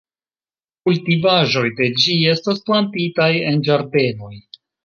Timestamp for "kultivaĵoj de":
0.89-1.91